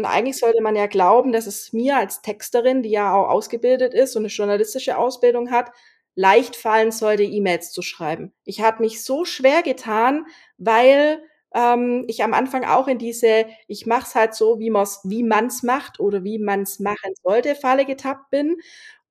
[0.00, 3.92] Und eigentlich sollte man ja glauben, dass es mir als Texterin, die ja auch ausgebildet
[3.94, 5.70] ist und eine journalistische Ausbildung hat,
[6.14, 8.32] leicht fallen sollte, E-Mails zu schreiben.
[8.44, 10.26] Ich habe mich so schwer getan,
[10.58, 11.22] weil
[11.54, 15.22] ähm, ich am Anfang auch in diese, ich mache es halt so, wie man's, wie
[15.22, 18.56] man's macht oder wie man's machen sollte, Falle getappt bin.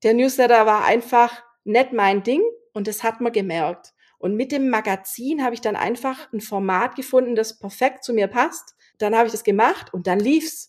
[0.04, 2.42] Der Newsletter war einfach nicht mein Ding
[2.74, 3.94] und das hat man gemerkt.
[4.18, 8.28] Und mit dem Magazin habe ich dann einfach ein Format gefunden, das perfekt zu mir
[8.28, 8.76] passt.
[8.98, 10.69] Dann habe ich das gemacht und dann lief's.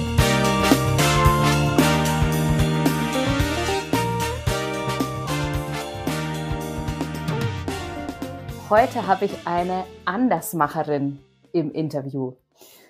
[8.71, 11.19] Heute habe ich eine Andersmacherin
[11.51, 12.37] im Interview.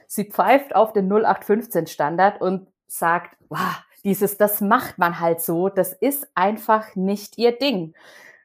[0.06, 5.70] Sie pfeift auf den 0815 Standard und sagt, wow, dieses, das macht man halt so,
[5.70, 7.96] das ist einfach nicht ihr Ding.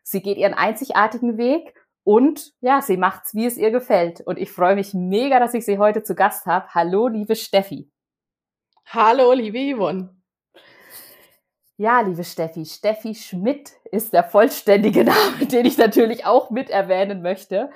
[0.02, 4.22] Sie geht ihren einzigartigen Weg und ja, sie macht's, wie es ihr gefällt.
[4.22, 6.68] Und ich freue mich mega, dass ich sie heute zu Gast habe.
[6.72, 7.90] Hallo, liebe Steffi.
[8.86, 10.15] Hallo, liebe Yvonne.
[11.78, 17.20] Ja, liebe Steffi, Steffi Schmidt ist der vollständige Name, den ich natürlich auch mit erwähnen
[17.20, 17.68] möchte.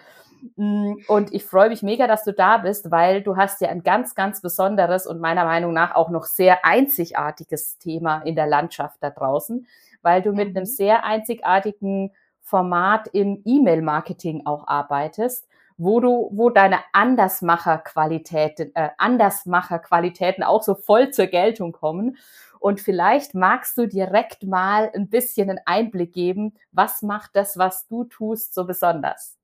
[0.56, 3.82] Mm, und ich freue mich mega, dass du da bist, weil du hast ja ein
[3.82, 8.96] ganz, ganz besonderes und meiner Meinung nach auch noch sehr einzigartiges Thema in der Landschaft
[9.02, 9.66] da draußen,
[10.00, 10.66] weil du mit einem mhm.
[10.66, 20.62] sehr einzigartigen Format im E-Mail-Marketing auch arbeitest, wo du, wo deine Andersmacher-Qualitäten, äh, Andersmacher-Qualitäten auch
[20.62, 22.16] so voll zur Geltung kommen.
[22.60, 27.88] Und vielleicht magst du direkt mal ein bisschen einen Einblick geben, was macht das, was
[27.88, 29.38] du tust, so besonders?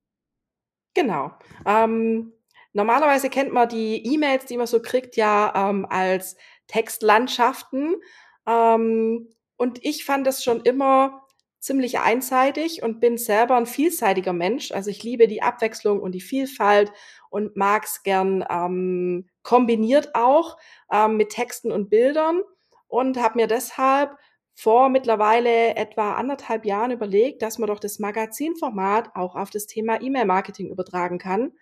[0.92, 1.32] Genau.
[1.64, 2.34] Ähm,
[2.74, 6.36] normalerweise kennt man die E-Mails, die man so kriegt, ja ähm, als
[6.66, 7.96] Textlandschaften.
[8.46, 11.22] Ähm, und ich fand das schon immer
[11.58, 14.72] ziemlich einseitig und bin selber ein vielseitiger Mensch.
[14.72, 16.92] Also ich liebe die Abwechslung und die Vielfalt
[17.30, 20.58] und mag es gern ähm, kombiniert auch
[20.92, 22.42] ähm, mit Texten und Bildern
[22.88, 24.16] und habe mir deshalb
[24.54, 30.00] vor mittlerweile etwa anderthalb Jahren überlegt, dass man doch das Magazinformat auch auf das Thema
[30.00, 31.52] E-Mail-Marketing übertragen kann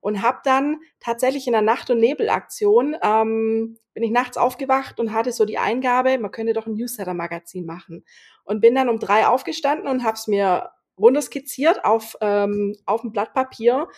[0.00, 5.12] und habe dann tatsächlich in der Nacht- und Nebelaktion ähm, bin ich nachts aufgewacht und
[5.12, 8.04] hatte so die Eingabe, man könnte doch ein Newsletter-Magazin machen
[8.44, 13.12] und bin dann um drei aufgestanden und habe es mir runterskizziert auf ähm, auf dem
[13.12, 13.88] Blatt Papier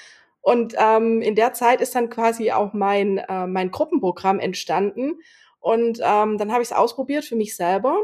[0.40, 5.18] und ähm, in der Zeit ist dann quasi auch mein äh, mein Gruppenprogramm entstanden
[5.60, 7.98] und ähm, dann habe ich es ausprobiert für mich selber,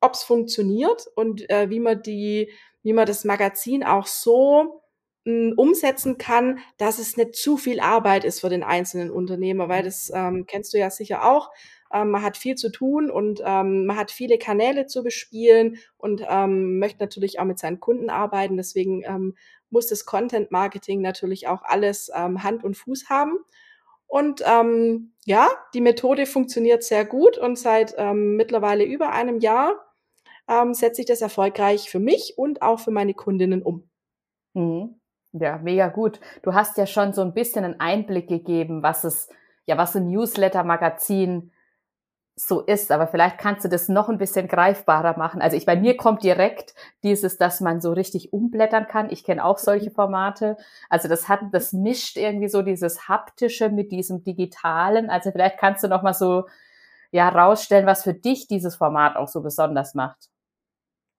[0.00, 2.50] ob es funktioniert und äh, wie man die,
[2.82, 4.82] wie man das Magazin auch so
[5.24, 9.68] mh, hm, umsetzen kann, dass es nicht zu viel Arbeit ist für den einzelnen Unternehmer,
[9.68, 11.50] weil das ähm, kennst du ja sicher auch.
[11.92, 16.22] Ähm, man hat viel zu tun und ähm, man hat viele Kanäle zu bespielen und
[16.28, 18.56] ähm, möchte natürlich auch mit seinen Kunden arbeiten.
[18.56, 19.36] Deswegen ähm,
[19.70, 23.38] muss das Content Marketing natürlich auch alles ähm, Hand und Fuß haben.
[24.06, 29.74] Und ähm, ja, die Methode funktioniert sehr gut und seit ähm, mittlerweile über einem Jahr
[30.48, 33.88] ähm, setze ich das erfolgreich für mich und auch für meine Kundinnen um.
[34.54, 35.00] Mhm.
[35.32, 36.20] Ja, mega gut.
[36.42, 39.28] Du hast ja schon so ein bisschen einen Einblick gegeben, was es,
[39.66, 41.52] ja, was ein Newsletter-Magazin
[42.38, 45.40] so ist, aber vielleicht kannst du das noch ein bisschen greifbarer machen.
[45.40, 49.10] Also ich bei mir kommt direkt dieses, dass man so richtig umblättern kann.
[49.10, 50.58] Ich kenne auch solche Formate.
[50.90, 55.08] Also das hat, das mischt irgendwie so dieses haptische mit diesem digitalen.
[55.08, 56.44] Also vielleicht kannst du noch mal so
[57.10, 60.28] ja rausstellen, was für dich dieses Format auch so besonders macht.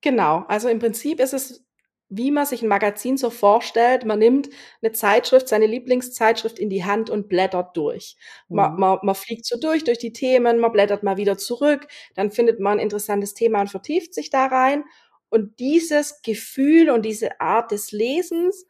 [0.02, 0.46] Genau.
[0.48, 1.66] Also im Prinzip ist es
[2.10, 4.06] wie man sich ein Magazin so vorstellt.
[4.06, 4.50] Man nimmt
[4.82, 8.16] eine Zeitschrift, seine Lieblingszeitschrift in die Hand und blättert durch.
[8.48, 8.80] Man, mhm.
[8.80, 12.60] man, man fliegt so durch, durch die Themen, man blättert mal wieder zurück, dann findet
[12.60, 14.84] man ein interessantes Thema und vertieft sich da rein.
[15.30, 18.66] Und dieses Gefühl und diese Art des Lesens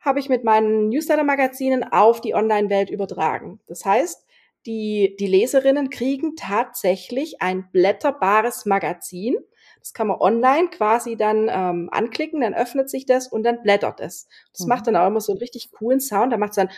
[0.00, 3.60] habe ich mit meinen Newsletter-Magazinen auf die Online-Welt übertragen.
[3.66, 4.26] Das heißt,
[4.66, 9.36] die, die Leserinnen kriegen tatsächlich ein blätterbares Magazin
[9.84, 14.00] das kann man online quasi dann ähm, anklicken, dann öffnet sich das und dann blättert
[14.00, 14.28] es.
[14.52, 14.68] Das mhm.
[14.70, 16.32] macht dann auch immer so einen richtig coolen Sound.
[16.32, 16.70] Da macht es dann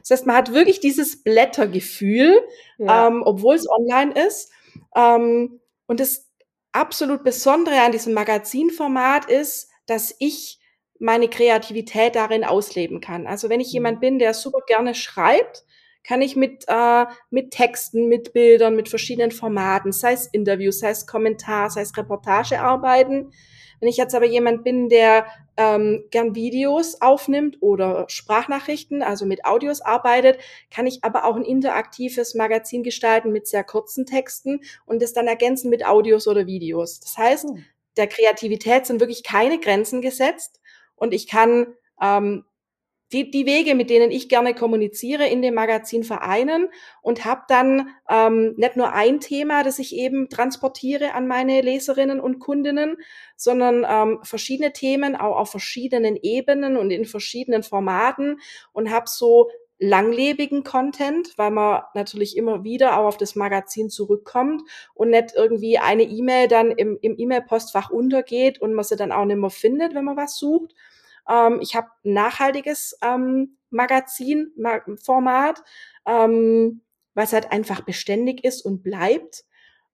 [0.00, 2.42] das heißt, man hat wirklich dieses Blättergefühl,
[2.78, 3.06] ja.
[3.06, 4.50] ähm, obwohl es online ist.
[4.96, 6.28] Ähm, und das
[6.72, 10.58] absolut Besondere an diesem Magazinformat ist, dass ich
[10.98, 13.28] meine Kreativität darin ausleben kann.
[13.28, 13.74] Also wenn ich mhm.
[13.74, 15.64] jemand bin, der super gerne schreibt,
[16.06, 20.90] kann ich mit, äh, mit Texten, mit Bildern, mit verschiedenen Formaten, sei es Interviews, sei
[20.90, 23.32] es Kommentar, sei es Reportage arbeiten.
[23.80, 25.26] Wenn ich jetzt aber jemand bin, der
[25.56, 30.38] ähm, gern Videos aufnimmt oder Sprachnachrichten, also mit Audios arbeitet,
[30.70, 35.26] kann ich aber auch ein interaktives Magazin gestalten mit sehr kurzen Texten und das dann
[35.26, 37.00] ergänzen mit Audios oder Videos.
[37.00, 37.64] Das heißt, hm.
[37.96, 40.60] der Kreativität sind wirklich keine Grenzen gesetzt
[40.94, 42.44] und ich kann ähm,
[43.12, 46.68] die, die Wege, mit denen ich gerne kommuniziere, in dem Magazin vereinen
[47.02, 52.18] und habe dann ähm, nicht nur ein Thema, das ich eben transportiere an meine Leserinnen
[52.18, 52.96] und Kundinnen,
[53.36, 58.40] sondern ähm, verschiedene Themen, auch auf verschiedenen Ebenen und in verschiedenen Formaten
[58.72, 64.62] und habe so langlebigen Content, weil man natürlich immer wieder auch auf das Magazin zurückkommt
[64.94, 69.26] und nicht irgendwie eine E-Mail dann im, im E-Mail-Postfach untergeht und man sie dann auch
[69.26, 70.74] nicht mehr findet, wenn man was sucht,
[71.28, 75.62] ähm, ich habe nachhaltiges ähm, Magazin-Format,
[76.06, 76.82] ähm,
[77.14, 79.44] was halt einfach beständig ist und bleibt.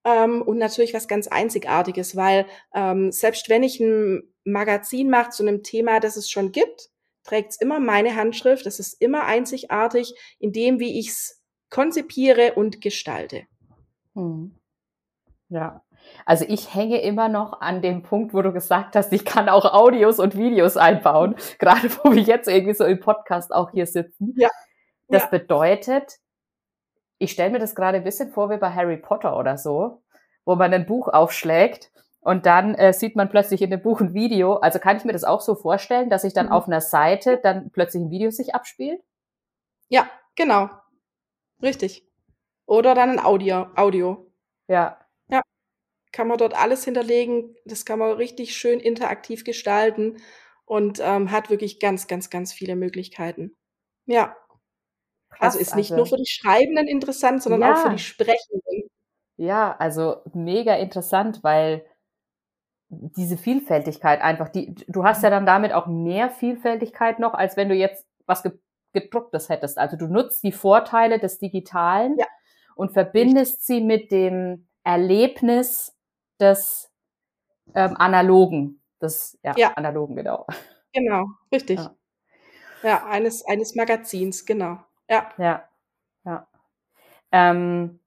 [0.04, 5.44] Ähm, und natürlich was ganz Einzigartiges, weil ähm, selbst wenn ich ein Magazin mache zu
[5.44, 6.90] einem Thema, das es schon gibt,
[7.22, 8.66] trägt es immer meine Handschrift.
[8.66, 13.46] Es ist immer einzigartig in dem, wie ich es konzipiere und gestalte.
[14.14, 14.58] Hm.
[15.48, 15.84] Ja,
[16.24, 19.64] also ich hänge immer noch an dem Punkt, wo du gesagt hast, ich kann auch
[19.64, 24.34] Audios und Videos einbauen, gerade wo wir jetzt irgendwie so im Podcast auch hier sitzen.
[24.36, 24.48] Ja.
[25.08, 25.28] Das ja.
[25.28, 26.18] bedeutet,
[27.18, 30.02] ich stelle mir das gerade ein bisschen vor wie bei Harry Potter oder so,
[30.44, 31.90] wo man ein Buch aufschlägt
[32.20, 34.54] und dann äh, sieht man plötzlich in dem Buch ein Video.
[34.56, 36.52] Also kann ich mir das auch so vorstellen, dass sich dann mhm.
[36.52, 39.02] auf einer Seite dann plötzlich ein Video sich abspielt?
[39.88, 40.70] Ja, genau.
[41.60, 42.06] Richtig.
[42.66, 43.66] Oder dann ein Audio.
[43.76, 44.30] Audio.
[44.68, 45.01] Ja
[46.12, 47.56] kann man dort alles hinterlegen.
[47.64, 50.18] Das kann man richtig schön interaktiv gestalten
[50.64, 53.56] und ähm, hat wirklich ganz, ganz, ganz viele Möglichkeiten.
[54.06, 54.36] Ja.
[55.30, 57.74] Krass, also ist nicht also, nur für die Schreibenden interessant, sondern ja.
[57.74, 58.90] auch für die Sprechenden.
[59.38, 61.86] Ja, also mega interessant, weil
[62.90, 67.70] diese Vielfältigkeit einfach, die, du hast ja dann damit auch mehr Vielfältigkeit noch, als wenn
[67.70, 68.44] du jetzt was
[68.92, 69.78] gedrucktes hättest.
[69.78, 72.26] Also du nutzt die Vorteile des Digitalen ja.
[72.76, 73.66] und verbindest Richtig.
[73.66, 75.91] sie mit dem Erlebnis
[76.42, 76.90] des
[77.74, 80.46] ähm, Analogen, des ja, ja, Analogen, genau.
[80.92, 81.78] Genau, richtig.
[81.78, 81.94] Ja.
[82.82, 84.78] ja, eines, eines Magazins, genau.
[85.08, 85.30] Ja.
[85.38, 85.68] Ja,
[86.24, 86.46] ja.
[87.32, 88.00] Ähm,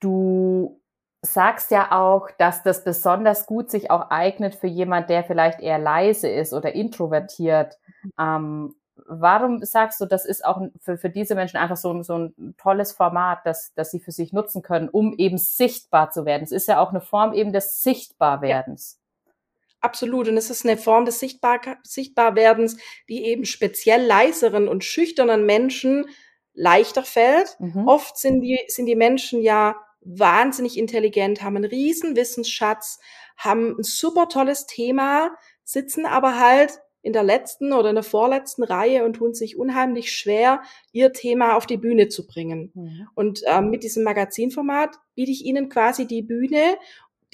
[0.00, 0.80] du
[1.22, 5.78] sagst ja auch, dass das besonders gut sich auch eignet für jemand, der vielleicht eher
[5.78, 7.78] leise ist oder introvertiert.
[8.02, 8.12] Mhm.
[8.18, 8.74] Ähm,
[9.06, 12.92] warum sagst du, das ist auch für, für diese Menschen einfach so, so ein tolles
[12.92, 16.44] Format, das, das sie für sich nutzen können, um eben sichtbar zu werden?
[16.44, 18.98] Es ist ja auch eine Form eben des Sichtbarwerdens.
[18.98, 19.32] Ja.
[19.80, 20.28] Absolut.
[20.28, 26.06] Und es ist eine Form des Sichtbar Sichtbarwerdens, die eben speziell leiseren und schüchternen Menschen
[26.54, 27.56] leichter fällt.
[27.58, 27.86] Mhm.
[27.86, 32.98] Oft sind die, sind die Menschen ja wahnsinnig intelligent, haben einen riesen Wissensschatz,
[33.36, 38.64] haben ein super tolles Thema, sitzen aber halt in der letzten oder in der vorletzten
[38.64, 42.72] Reihe und tun sich unheimlich schwer, ihr Thema auf die Bühne zu bringen.
[42.74, 43.08] Mhm.
[43.14, 46.78] Und ähm, mit diesem Magazinformat biete ich Ihnen quasi die Bühne,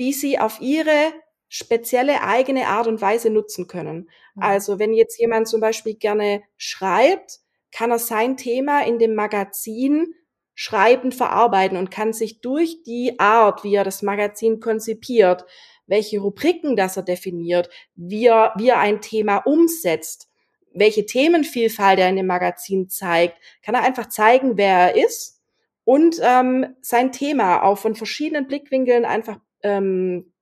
[0.00, 1.12] die Sie auf Ihre
[1.49, 4.11] spezielle eigene Art und Weise nutzen können.
[4.34, 4.43] Mhm.
[4.43, 7.38] Also wenn jetzt jemand zum Beispiel gerne schreibt,
[7.70, 10.14] kann er sein Thema in dem Magazin
[10.56, 15.44] schreibend verarbeiten und kann sich durch die Art, wie er das Magazin konzipiert,
[15.91, 20.29] welche Rubriken das er definiert, wie er, wie er ein Thema umsetzt,
[20.73, 25.43] welche Themenvielfalt er in dem Magazin zeigt, kann er einfach zeigen, wer er ist
[25.85, 30.32] und ähm, sein Thema auch von verschiedenen Blickwinkeln einfach ähm,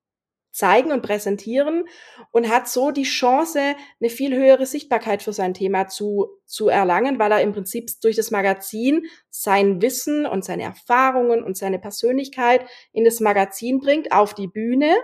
[0.50, 1.85] zeigen und präsentieren
[2.33, 7.19] und hat so die Chance, eine viel höhere Sichtbarkeit für sein Thema zu, zu erlangen,
[7.19, 12.67] weil er im Prinzip durch das Magazin sein Wissen und seine Erfahrungen und seine Persönlichkeit
[12.93, 14.95] in das Magazin bringt, auf die Bühne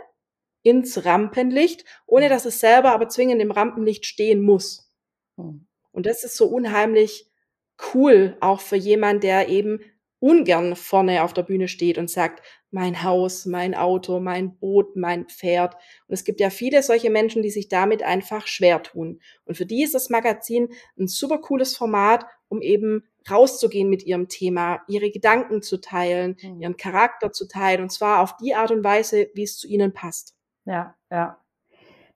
[0.64, 4.90] ins Rampenlicht, ohne dass es selber aber zwingend im Rampenlicht stehen muss.
[5.36, 5.66] Hm.
[5.92, 7.30] Und das ist so unheimlich
[7.94, 9.80] cool, auch für jemand, der eben
[10.18, 15.26] ungern vorne auf der Bühne steht und sagt, mein Haus, mein Auto, mein Boot, mein
[15.26, 15.74] Pferd.
[16.08, 19.20] Und es gibt ja viele solche Menschen, die sich damit einfach schwer tun.
[19.44, 24.28] Und für die ist das Magazin ein super cooles Format, um eben rauszugehen mit ihrem
[24.28, 26.60] Thema, ihre Gedanken zu teilen, hm.
[26.60, 29.92] ihren Charakter zu teilen, und zwar auf die Art und Weise, wie es zu ihnen
[29.92, 30.33] passt.
[30.64, 31.38] Ja, ja.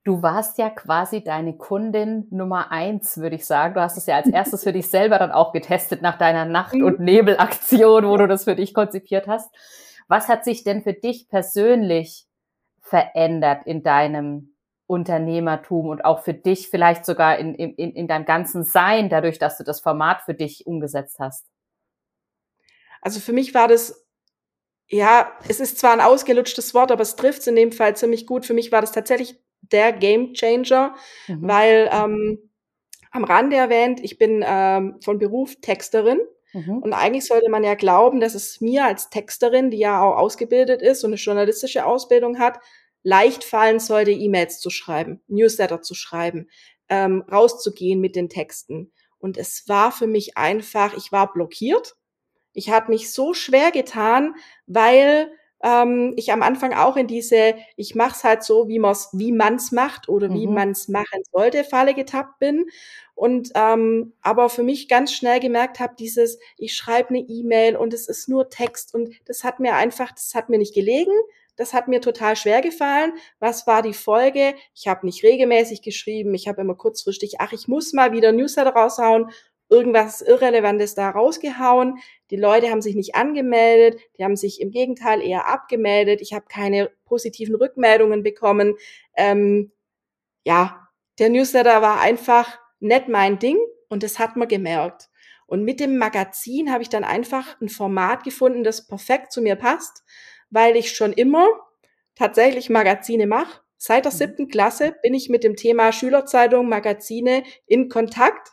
[0.04, 3.74] Du warst ja quasi deine Kundin Nummer eins, würde ich sagen.
[3.74, 6.74] Du hast es ja als erstes für dich selber dann auch getestet nach deiner Nacht-
[6.74, 6.84] mhm.
[6.84, 9.50] und Nebelaktion, wo du das für dich konzipiert hast.
[10.08, 12.26] Was hat sich denn für dich persönlich
[12.80, 14.54] verändert in deinem
[14.86, 19.58] Unternehmertum und auch für dich vielleicht sogar in, in, in deinem ganzen Sein, dadurch, dass
[19.58, 21.46] du das Format für dich umgesetzt hast?
[23.02, 24.07] Also für mich war das
[24.88, 28.26] ja, es ist zwar ein ausgelutschtes Wort, aber es trifft es in dem Fall ziemlich
[28.26, 28.46] gut.
[28.46, 30.94] Für mich war das tatsächlich der Game Changer,
[31.26, 31.48] mhm.
[31.48, 32.50] weil ähm,
[33.10, 36.20] am Rande erwähnt, ich bin ähm, von Beruf Texterin.
[36.52, 36.78] Mhm.
[36.78, 40.80] Und eigentlich sollte man ja glauben, dass es mir als Texterin, die ja auch ausgebildet
[40.80, 42.58] ist und eine journalistische Ausbildung hat,
[43.02, 46.48] leicht fallen sollte, E-Mails zu schreiben, Newsletter zu schreiben,
[46.88, 48.92] ähm, rauszugehen mit den Texten.
[49.18, 51.96] Und es war für mich einfach, ich war blockiert.
[52.58, 54.34] Ich habe mich so schwer getan,
[54.66, 55.30] weil
[55.62, 59.72] ähm, ich am Anfang auch in diese, ich mach's halt so, wie man's, wie man's
[59.72, 60.54] macht oder wie mhm.
[60.54, 62.66] man's machen sollte, Falle getappt bin.
[63.14, 67.94] Und ähm, aber für mich ganz schnell gemerkt habe, dieses, ich schreibe eine E-Mail und
[67.94, 71.12] es ist nur Text und das hat mir einfach, das hat mir nicht gelegen.
[71.58, 73.14] Das hat mir total schwer gefallen.
[73.40, 74.54] Was war die Folge?
[74.76, 76.32] Ich habe nicht regelmäßig geschrieben.
[76.34, 79.30] Ich habe immer kurzfristig, ach, ich muss mal wieder Newsletter raushauen.
[79.70, 81.98] Irgendwas Irrelevantes da rausgehauen.
[82.30, 84.00] Die Leute haben sich nicht angemeldet.
[84.18, 86.20] Die haben sich im Gegenteil eher abgemeldet.
[86.20, 88.74] Ich habe keine positiven Rückmeldungen bekommen.
[89.16, 89.72] Ähm,
[90.44, 93.58] ja, der Newsletter war einfach nicht mein Ding
[93.88, 95.10] und das hat man gemerkt.
[95.46, 99.56] Und mit dem Magazin habe ich dann einfach ein Format gefunden, das perfekt zu mir
[99.56, 100.04] passt
[100.50, 101.48] weil ich schon immer
[102.14, 103.60] tatsächlich Magazine mache.
[103.76, 104.16] Seit der mhm.
[104.16, 108.50] siebten Klasse bin ich mit dem Thema Schülerzeitung, Magazine in Kontakt.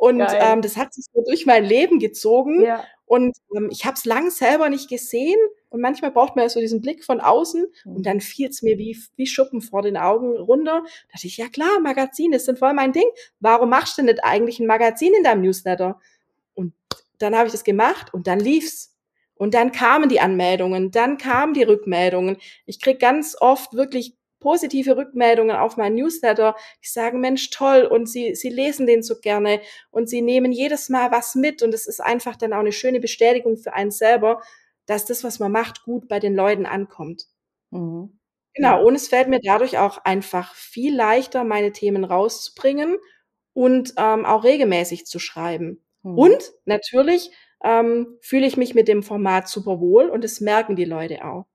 [0.00, 2.64] Und ähm, das hat sich so durch mein Leben gezogen.
[2.64, 2.82] Ja.
[3.04, 5.38] Und ähm, ich habe es lang selber nicht gesehen.
[5.68, 7.66] Und manchmal braucht man ja so diesen Blick von außen.
[7.84, 7.96] Mhm.
[7.96, 10.84] Und dann fiel es mir wie, wie Schuppen vor den Augen runter.
[10.84, 13.04] Da dachte ich, ja klar, Magazine sind voll mein Ding.
[13.40, 16.00] Warum machst du denn nicht eigentlich ein Magazin in deinem Newsletter?
[16.54, 16.72] Und
[17.18, 18.96] dann habe ich das gemacht und dann lief's.
[19.34, 22.38] Und dann kamen die Anmeldungen, dann kamen die Rückmeldungen.
[22.64, 26.56] Ich krieg ganz oft wirklich positive Rückmeldungen auf meinen Newsletter.
[26.82, 30.88] Die sagen, Mensch, toll, und sie, sie lesen den so gerne und sie nehmen jedes
[30.88, 34.42] Mal was mit und es ist einfach dann auch eine schöne Bestätigung für einen selber,
[34.86, 37.26] dass das, was man macht, gut bei den Leuten ankommt.
[37.70, 38.18] Mhm.
[38.54, 42.96] Genau, und es fällt mir dadurch auch einfach viel leichter, meine Themen rauszubringen
[43.52, 45.84] und ähm, auch regelmäßig zu schreiben.
[46.02, 46.18] Mhm.
[46.18, 47.30] Und natürlich
[47.62, 51.46] ähm, fühle ich mich mit dem Format super wohl und das merken die Leute auch.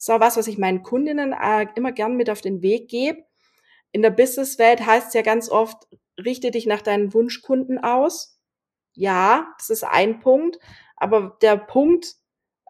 [0.00, 2.88] Das ist auch was, was ich meinen Kundinnen äh, immer gern mit auf den Weg
[2.88, 3.22] gebe.
[3.92, 5.76] In der Businesswelt heißt es ja ganz oft,
[6.18, 8.40] richte dich nach deinen Wunschkunden aus.
[8.94, 10.58] Ja, das ist ein Punkt.
[10.96, 12.14] Aber der Punkt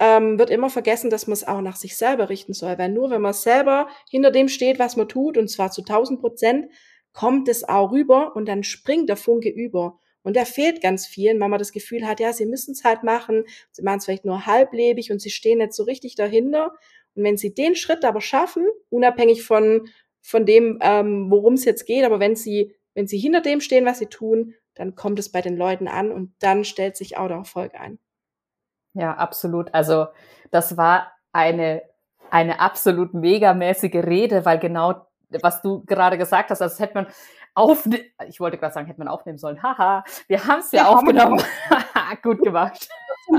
[0.01, 2.77] ähm, wird immer vergessen, dass man es auch nach sich selber richten soll.
[2.79, 6.21] Weil nur wenn man selber hinter dem steht, was man tut, und zwar zu 1000
[6.21, 6.73] Prozent,
[7.13, 10.01] kommt es auch rüber und dann springt der Funke über.
[10.23, 13.05] Und da fehlt ganz vielen, weil man das Gefühl hat, ja, sie müssen es halt
[13.05, 16.73] machen, sie machen es vielleicht nur halblebig und sie stehen nicht so richtig dahinter.
[17.15, 19.89] Und wenn sie den Schritt aber schaffen, unabhängig von,
[20.21, 23.87] von dem, ähm, worum es jetzt geht, aber wenn sie, wenn sie hinter dem stehen,
[23.87, 27.29] was sie tun, dann kommt es bei den Leuten an und dann stellt sich auch
[27.29, 27.99] der Erfolg ein.
[28.95, 29.73] Ja, absolut.
[29.75, 30.07] Also
[30.51, 31.83] das war eine,
[32.31, 35.07] eine absolut megamäßige Rede, weil genau
[35.43, 37.07] was du gerade gesagt hast, als hätte man
[37.55, 39.63] aufnehmen, ich wollte gerade sagen, hätte man aufnehmen sollen.
[39.63, 41.43] Haha, wir haben es ja, ja aufgenommen.
[42.23, 42.89] Gut gemacht.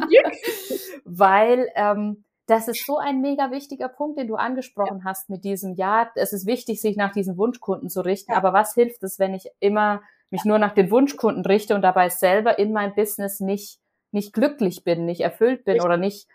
[1.05, 5.03] Weil ähm, das ist so ein mega wichtiger Punkt, den du angesprochen ja.
[5.05, 8.37] hast mit diesem, ja, es ist wichtig, sich nach diesen Wunschkunden zu richten, ja.
[8.37, 12.09] aber was hilft es, wenn ich immer mich nur nach den Wunschkunden richte und dabei
[12.09, 13.79] selber in meinem Business nicht,
[14.11, 15.85] nicht glücklich bin, nicht erfüllt bin Richtig.
[15.85, 16.27] oder nicht,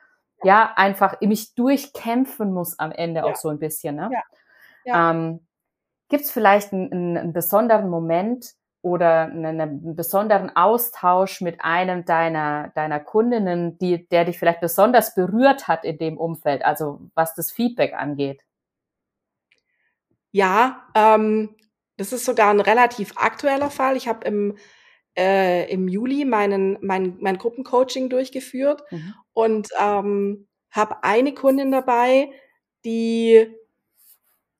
[0.43, 4.11] ja, einfach mich durchkämpfen muss am Ende auch so ein bisschen, ne?
[4.85, 5.11] Ja.
[5.11, 5.47] Ähm,
[6.09, 8.53] Gibt es vielleicht einen, einen, besonderen Moment
[8.83, 15.15] oder einen, einen, besonderen Austausch mit einem deiner, deiner Kundinnen, die, der dich vielleicht besonders
[15.15, 18.43] berührt hat in dem Umfeld, also was das Feedback angeht?
[20.31, 21.57] Ja, ähm,
[21.97, 23.97] das ist sogar ein relativ aktueller Fall.
[23.97, 24.57] Ich habe im,
[25.17, 29.15] äh, im Juli meinen, mein, mein Gruppencoaching durchgeführt mhm.
[29.33, 32.31] und ähm, habe eine Kundin dabei,
[32.85, 33.51] die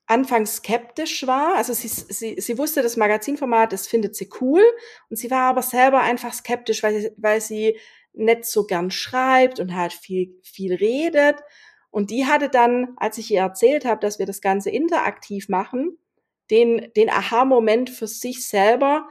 [0.07, 1.57] anfangs skeptisch war.
[1.57, 4.63] Also sie, sie, sie wusste, das Magazinformat, das findet sie cool.
[5.11, 7.79] Und sie war aber selber einfach skeptisch, weil sie, weil sie
[8.13, 11.37] nicht so gern schreibt und halt viel, viel redet.
[11.91, 15.99] Und die hatte dann, als ich ihr erzählt habe, dass wir das Ganze interaktiv machen,
[16.51, 19.09] den, den Aha-Moment für sich selber,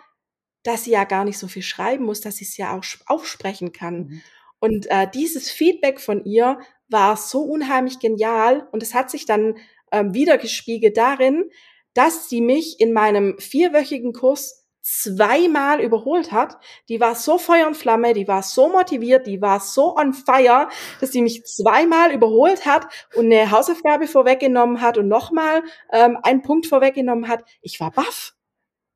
[0.64, 3.72] dass sie ja gar nicht so viel schreiben muss, dass sie es ja auch aufsprechen
[3.72, 3.98] kann.
[3.98, 4.22] Mhm.
[4.60, 9.58] Und äh, dieses Feedback von ihr war so unheimlich genial und es hat sich dann
[9.96, 11.50] ähm, wiedergespiegelt darin,
[11.94, 16.58] dass sie mich in meinem vierwöchigen Kurs zweimal überholt hat.
[16.90, 20.70] Die war so Feuer und Flamme, die war so motiviert, die war so on fire,
[21.00, 26.44] dass sie mich zweimal überholt hat und eine Hausaufgabe vorweggenommen hat und nochmal ähm, einen
[26.44, 27.44] Punkt vorweggenommen hat.
[27.62, 28.36] Ich war baff.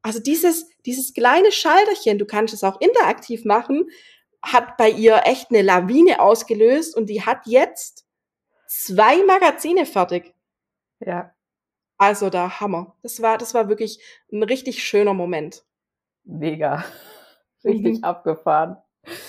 [0.04, 3.90] Also dieses, dieses kleine Schalterchen, du kannst es auch interaktiv machen,
[4.44, 8.06] hat bei ihr echt eine Lawine ausgelöst und die hat jetzt
[8.68, 10.36] zwei Magazine fertig.
[11.00, 11.34] Ja.
[11.98, 12.96] Also der Hammer.
[13.04, 14.02] Das war, das war wirklich
[14.32, 15.64] ein richtig schöner Moment.
[16.24, 16.84] Mega.
[17.64, 18.04] Richtig mhm.
[18.06, 18.78] abgefahren.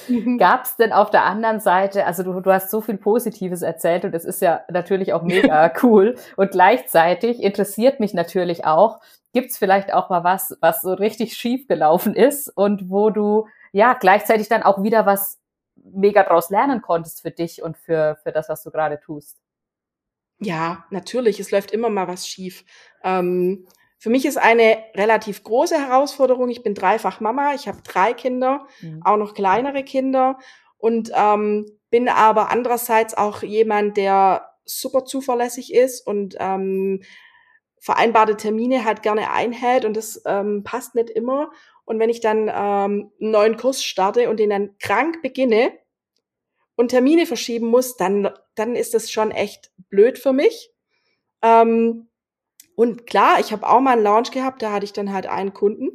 [0.09, 0.39] Mhm.
[0.39, 4.05] Gab es denn auf der anderen Seite, also du, du hast so viel Positives erzählt
[4.05, 9.01] und es ist ja natürlich auch mega cool und gleichzeitig interessiert mich natürlich auch,
[9.33, 13.47] gibt es vielleicht auch mal was, was so richtig schief gelaufen ist und wo du
[13.73, 15.41] ja gleichzeitig dann auch wieder was
[15.77, 19.39] mega draus lernen konntest für dich und für, für das, was du gerade tust?
[20.41, 21.39] Ja, natürlich.
[21.39, 22.65] Es läuft immer mal was schief.
[23.05, 23.67] Ähm,
[23.99, 26.49] für mich ist eine relativ große Herausforderung.
[26.49, 27.55] Ich bin dreifach Mama.
[27.55, 29.03] Ich habe drei Kinder, mhm.
[29.05, 30.39] auch noch kleinere Kinder
[30.79, 37.03] und ähm, bin aber andererseits auch jemand, der super zuverlässig ist und ähm,
[37.81, 41.51] vereinbarte Termine halt gerne einhält und das ähm, passt nicht immer.
[41.85, 45.73] Und wenn ich dann ähm, einen neuen Kurs starte und den dann krank beginne,
[46.81, 50.73] und Termine verschieben muss, dann, dann ist das schon echt blöd für mich.
[51.43, 52.09] Ähm,
[52.75, 55.53] und klar, ich habe auch mal einen Launch gehabt, da hatte ich dann halt einen
[55.53, 55.91] Kunden.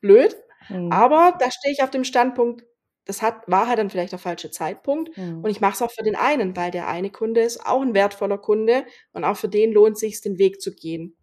[0.00, 0.36] Blöd.
[0.68, 0.92] Mhm.
[0.92, 2.64] Aber da stehe ich auf dem Standpunkt,
[3.06, 5.16] das hat, war halt dann vielleicht der falsche Zeitpunkt.
[5.18, 5.42] Mhm.
[5.42, 7.92] Und ich mache es auch für den einen, weil der eine Kunde ist auch ein
[7.92, 11.16] wertvoller Kunde und auch für den lohnt sich den Weg zu gehen.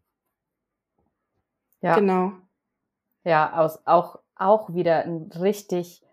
[1.79, 1.95] Ja.
[1.95, 2.33] Genau.
[3.23, 6.03] Ja, aus, auch, auch wieder ein richtig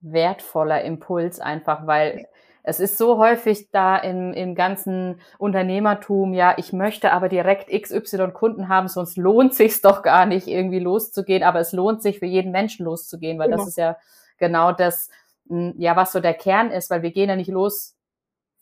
[0.00, 2.26] wertvoller Impuls einfach, weil
[2.62, 8.32] es ist so häufig da im, im ganzen Unternehmertum, ja, ich möchte aber direkt XY
[8.32, 11.42] Kunden haben, sonst lohnt sich's doch gar nicht, irgendwie loszugehen.
[11.42, 13.58] Aber es lohnt sich für jeden Menschen loszugehen, weil genau.
[13.58, 13.96] das ist ja
[14.38, 15.08] genau das,
[15.48, 17.96] hm, ja, was so der Kern ist, weil wir gehen ja nicht los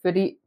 [0.00, 0.40] für die,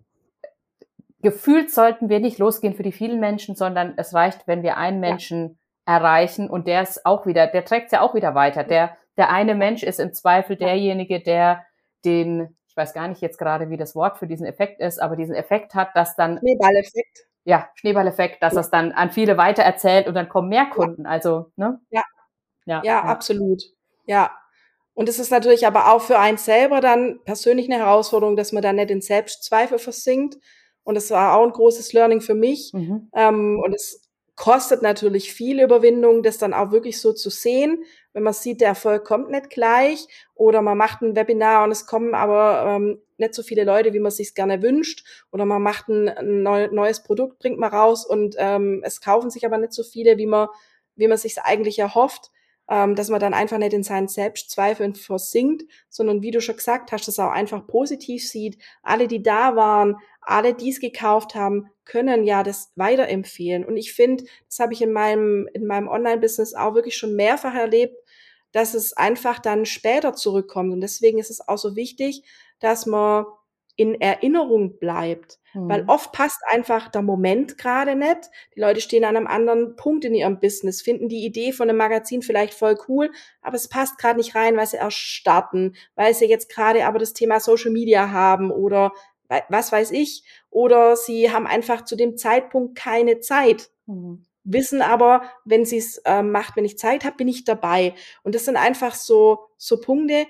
[1.22, 5.02] gefühlt sollten wir nicht losgehen für die vielen Menschen, sondern es reicht, wenn wir einen
[5.02, 5.98] Menschen ja.
[5.98, 8.64] erreichen und der ist auch wieder, der trägt ja auch wieder weiter.
[8.64, 11.64] Der der eine Mensch ist im Zweifel derjenige, der
[12.04, 15.16] den, ich weiß gar nicht jetzt gerade, wie das Wort für diesen Effekt ist, aber
[15.16, 16.40] diesen Effekt hat, dass dann.
[16.40, 17.28] Schneeballeffekt.
[17.44, 21.06] Ja, Schneeballeffekt, dass das dann an viele weitererzählt und dann kommen mehr Kunden.
[21.06, 21.80] Also, ne?
[21.92, 22.02] Ja.
[22.66, 23.04] Ja, ja, ja.
[23.04, 23.62] absolut.
[24.08, 24.32] Ja.
[24.96, 28.64] Und es ist natürlich aber auch für einen selber dann persönlich eine Herausforderung, dass man
[28.64, 30.40] dann nicht in Selbstzweifel versinkt.
[30.82, 32.72] Und das war auch ein großes Learning für mich.
[32.74, 33.12] Mhm.
[33.14, 34.01] Ähm, und es
[34.42, 37.84] kostet natürlich viel Überwindung, das dann auch wirklich so zu sehen.
[38.12, 41.86] Wenn man sieht, der Erfolg kommt nicht gleich oder man macht ein Webinar und es
[41.86, 45.90] kommen aber ähm, nicht so viele Leute, wie man sich gerne wünscht oder man macht
[45.90, 49.84] ein, ein neues Produkt, bringt man raus und ähm, es kaufen sich aber nicht so
[49.84, 50.48] viele, wie man,
[50.96, 52.32] wie man sich eigentlich erhofft
[52.72, 56.94] ähm, dass man dann einfach nicht in seinen Selbstzweifeln versinkt, sondern wie du schon gesagt
[56.94, 58.58] hast, das auch einfach positiv sieht.
[58.82, 63.66] Alle, die da waren, alle, die es gekauft haben, können ja das weiterempfehlen.
[63.66, 67.54] Und ich finde, das habe ich in meinem, in meinem Online-Business auch wirklich schon mehrfach
[67.54, 67.98] erlebt,
[68.54, 70.72] dass es einfach dann später zurückkommt.
[70.72, 72.24] Und deswegen ist es auch so wichtig,
[72.60, 73.26] dass man
[73.76, 75.40] in Erinnerung bleibt.
[75.54, 75.70] Mhm.
[75.70, 78.30] Weil oft passt einfach der Moment gerade nicht.
[78.56, 81.78] Die Leute stehen an einem anderen Punkt in ihrem Business, finden die Idee von einem
[81.78, 86.14] Magazin vielleicht voll cool, aber es passt gerade nicht rein, weil sie erst starten, weil
[86.14, 88.94] sie jetzt gerade aber das Thema Social Media haben oder
[89.50, 90.24] was weiß ich.
[90.50, 93.70] Oder sie haben einfach zu dem Zeitpunkt keine Zeit.
[93.86, 97.94] Mhm wissen aber, wenn sie es äh, macht, wenn ich Zeit habe, bin ich dabei.
[98.24, 100.26] Und das sind einfach so so Punkte,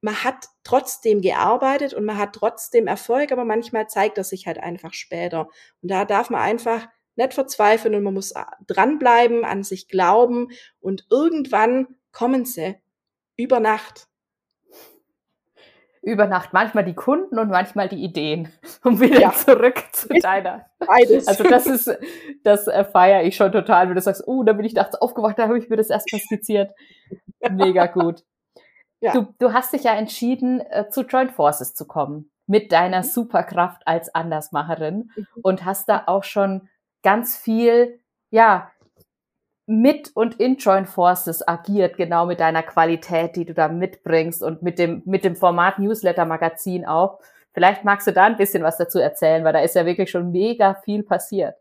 [0.00, 4.58] man hat trotzdem gearbeitet und man hat trotzdem Erfolg, aber manchmal zeigt er sich halt
[4.58, 5.48] einfach später.
[5.82, 10.48] Und da darf man einfach nicht verzweifeln und man muss äh, dranbleiben, an sich glauben
[10.80, 12.76] und irgendwann kommen sie
[13.36, 14.08] über Nacht.
[16.06, 16.52] Über Nacht.
[16.52, 18.48] Manchmal die Kunden und manchmal die Ideen.
[18.84, 19.32] Um wieder ja.
[19.32, 20.66] zurück zu deiner.
[20.78, 21.26] Beides.
[21.26, 21.90] Also das ist,
[22.44, 25.44] das feiere ich schon total, wenn du sagst, oh, da bin ich nachts aufgewacht, da
[25.44, 26.72] habe ich mir das erst skizziert.
[27.50, 28.22] Mega gut.
[28.98, 29.12] Ja.
[29.12, 33.04] Du, du hast dich ja entschieden, äh, zu Joint Forces zu kommen mit deiner mhm.
[33.04, 35.26] Superkraft als Andersmacherin mhm.
[35.42, 36.70] und hast da auch schon
[37.02, 38.70] ganz viel, ja,
[39.66, 44.62] mit und in Joint Forces agiert, genau mit deiner Qualität, die du da mitbringst und
[44.62, 47.18] mit dem, mit dem Format Newsletter Magazin auch.
[47.52, 50.30] Vielleicht magst du da ein bisschen was dazu erzählen, weil da ist ja wirklich schon
[50.30, 51.56] mega viel passiert.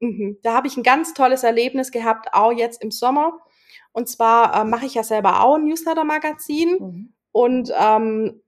[0.00, 0.38] Mhm.
[0.42, 3.38] Da habe ich ein ganz tolles Erlebnis gehabt, auch jetzt im Sommer.
[3.92, 7.12] Und zwar äh, mache ich ja selber auch ein Newsletter-Magazin mhm.
[7.32, 8.40] und ähm,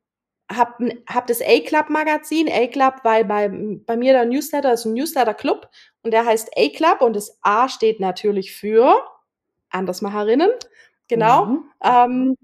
[0.53, 2.49] habe hab das A-Club-Magazin.
[2.51, 5.69] A-Club, weil bei, bei mir der Newsletter ist ein Newsletter-Club
[6.03, 8.97] und der heißt A-Club und das A steht natürlich für
[9.71, 10.51] Andersmacherinnen.
[11.09, 11.47] Genau.
[11.47, 11.65] Mhm.
[11.83, 12.37] Ähm,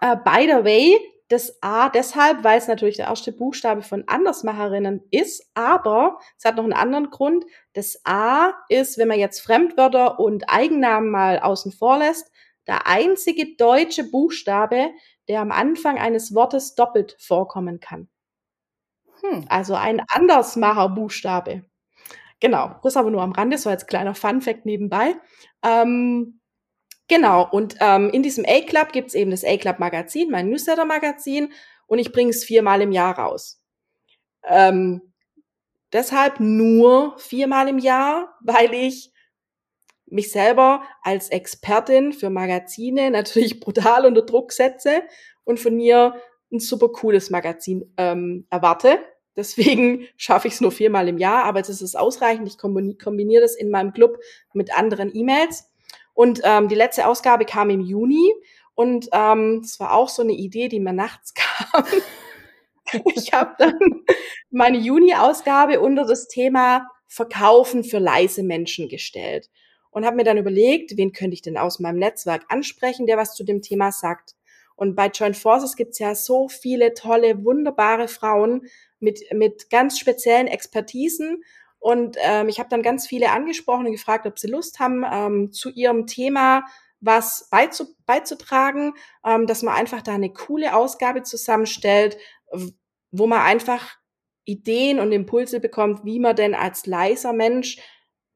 [0.00, 5.02] äh, by the way, das A deshalb, weil es natürlich der erste Buchstabe von Andersmacherinnen
[5.10, 7.44] ist, aber es hat noch einen anderen Grund.
[7.72, 12.30] Das A ist, wenn man jetzt Fremdwörter und Eigennamen mal außen vor lässt,
[12.66, 14.90] der einzige deutsche Buchstabe,
[15.28, 18.08] der am Anfang eines Wortes doppelt vorkommen kann.
[19.22, 19.46] Hm.
[19.48, 21.64] Also ein Andersmacher-Buchstabe.
[22.40, 25.16] genau, das aber nur am Rande, so als kleiner Fun-Fact nebenbei.
[25.62, 26.40] Ähm,
[27.08, 31.52] genau, und ähm, in diesem A-Club gibt's eben das A-Club-Magazin, mein Newsletter-Magazin,
[31.86, 33.62] und ich bringe es viermal im Jahr raus.
[34.44, 35.14] Ähm,
[35.92, 39.13] deshalb nur viermal im Jahr, weil ich
[40.14, 45.02] mich selber als Expertin für Magazine natürlich brutal unter Druck setze
[45.44, 46.14] und von mir
[46.52, 49.00] ein super cooles Magazin ähm, erwarte.
[49.36, 52.46] Deswegen schaffe ich es nur viermal im Jahr, aber es ist ausreichend.
[52.48, 54.18] Ich kombiniere das in meinem Club
[54.52, 55.70] mit anderen E-Mails.
[56.14, 58.32] Und ähm, die letzte Ausgabe kam im Juni
[58.76, 61.34] und ähm, das war auch so eine Idee, die mir nachts
[61.72, 61.84] kam.
[63.16, 64.04] ich habe dann
[64.50, 69.50] meine Juni-Ausgabe unter das Thema Verkaufen für leise Menschen gestellt
[69.94, 73.34] und habe mir dann überlegt, wen könnte ich denn aus meinem Netzwerk ansprechen, der was
[73.34, 74.34] zu dem Thema sagt.
[74.74, 78.66] Und bei Joint Forces gibt's ja so viele tolle, wunderbare Frauen
[78.98, 81.44] mit, mit ganz speziellen Expertisen.
[81.78, 85.52] Und ähm, ich habe dann ganz viele angesprochen und gefragt, ob sie Lust haben, ähm,
[85.52, 86.64] zu ihrem Thema
[87.00, 92.16] was beizu beizutragen, ähm, dass man einfach da eine coole Ausgabe zusammenstellt,
[93.12, 93.96] wo man einfach
[94.44, 97.78] Ideen und Impulse bekommt, wie man denn als leiser Mensch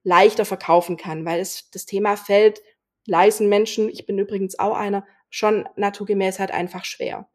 [0.08, 2.62] leichter verkaufen kann, weil es das Thema fällt
[3.06, 7.28] leisen Menschen, ich bin übrigens auch einer, schon naturgemäß halt einfach schwer.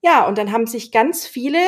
[0.00, 1.58] Ja, und dann haben sich ganz viele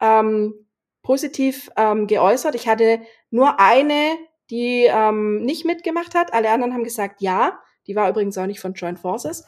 [0.00, 0.66] ähm,
[1.02, 2.54] positiv ähm, geäußert.
[2.54, 4.16] Ich hatte nur eine,
[4.48, 6.32] die ähm, nicht mitgemacht hat.
[6.32, 7.58] Alle anderen haben gesagt ja.
[7.86, 9.44] Die war übrigens auch nicht von Joint Forces.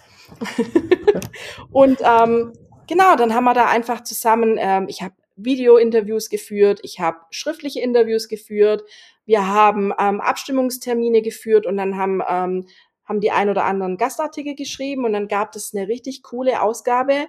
[1.70, 2.52] und ähm,
[2.88, 7.80] genau, dann haben wir da einfach zusammen, ähm, ich habe Video-Interviews geführt, ich habe schriftliche
[7.80, 8.82] Interviews geführt,
[9.24, 12.66] wir haben ähm, Abstimmungstermine geführt und dann haben, ähm,
[13.04, 17.26] haben die ein oder anderen Gastartikel geschrieben und dann gab es eine richtig coole Ausgabe.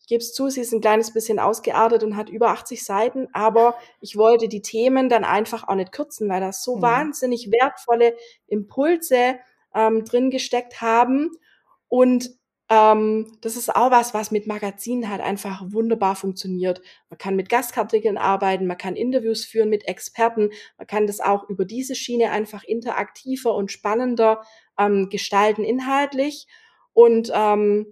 [0.00, 3.28] Ich gebe es zu, sie ist ein kleines bisschen ausgeartet und hat über 80 Seiten,
[3.32, 6.82] aber ich wollte die Themen dann einfach auch nicht kürzen, weil da so mhm.
[6.82, 9.38] wahnsinnig wertvolle Impulse
[9.74, 11.30] ähm, drin gesteckt haben.
[11.88, 12.30] Und
[12.68, 16.82] ähm, das ist auch was, was mit Magazinen halt einfach wunderbar funktioniert.
[17.10, 21.48] Man kann mit Gastartikeln arbeiten, man kann Interviews führen mit Experten, man kann das auch
[21.48, 24.42] über diese Schiene einfach interaktiver und spannender
[24.78, 26.48] ähm, gestalten inhaltlich.
[26.92, 27.86] Und ähm,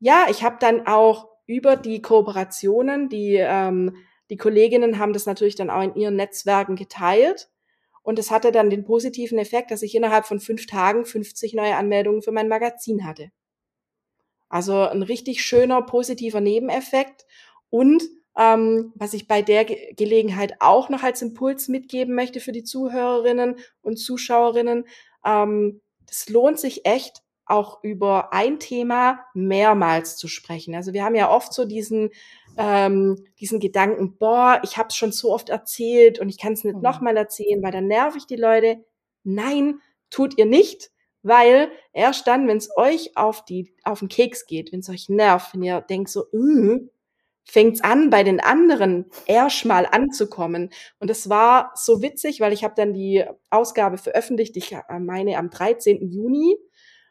[0.00, 3.96] ja, ich habe dann auch über die Kooperationen, die ähm,
[4.30, 7.48] die Kolleginnen haben das natürlich dann auch in ihren Netzwerken geteilt.
[8.02, 11.76] Und es hatte dann den positiven Effekt, dass ich innerhalb von fünf Tagen 50 neue
[11.76, 13.30] Anmeldungen für mein Magazin hatte.
[14.48, 17.26] Also ein richtig schöner positiver Nebeneffekt.
[17.70, 18.02] Und
[18.36, 22.64] ähm, was ich bei der Ge Gelegenheit auch noch als Impuls mitgeben möchte für die
[22.64, 24.84] Zuhörerinnen und Zuschauerinnen,
[25.24, 30.74] ähm, das lohnt sich echt, auch über ein Thema mehrmals zu sprechen.
[30.74, 32.10] Also wir haben ja oft so diesen,
[32.58, 36.64] ähm, diesen Gedanken, boah, ich habe es schon so oft erzählt und ich kann es
[36.64, 36.82] nicht mhm.
[36.82, 38.84] nochmal erzählen, weil dann nerv ich die Leute.
[39.24, 39.80] Nein,
[40.10, 40.90] tut ihr nicht,
[41.22, 45.08] weil erst dann, wenn es euch auf, die, auf den Keks geht, wenn es euch
[45.08, 46.80] nervt, wenn ihr denkt so, äh,
[47.44, 50.70] fängt's an, bei den anderen erst mal anzukommen.
[51.00, 55.38] Und das war so witzig, weil ich habe dann die Ausgabe veröffentlicht, ich äh, meine
[55.38, 56.10] am 13.
[56.10, 56.56] Juni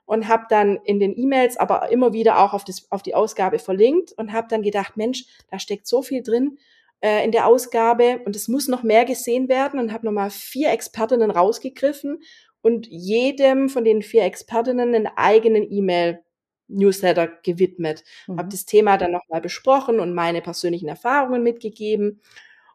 [0.05, 3.59] und habe dann in den E-Mails aber immer wieder auch auf, das, auf die Ausgabe
[3.59, 6.59] verlinkt und habe dann gedacht, Mensch, da steckt so viel drin
[7.01, 10.71] äh, in der Ausgabe und es muss noch mehr gesehen werden und habe nochmal vier
[10.71, 12.21] Expertinnen rausgegriffen
[12.67, 16.21] und jedem von den vier Expertinnen einen eigenen E-Mail
[16.67, 18.03] Newsletter gewidmet.
[18.27, 18.39] Mhm.
[18.39, 22.21] Habe das Thema dann nochmal besprochen und meine persönlichen Erfahrungen mitgegeben.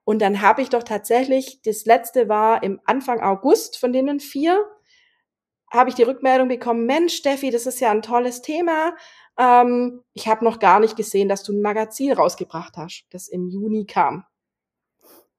[0.05, 4.65] Und dann habe ich doch tatsächlich, das letzte war im Anfang August von denen vier,
[5.71, 8.97] habe ich die Rückmeldung bekommen, Mensch, Steffi, das ist ja ein tolles Thema.
[9.39, 13.47] Ähm, ich habe noch gar nicht gesehen, dass du ein Magazin rausgebracht hast, das im
[13.49, 14.25] Juni kam.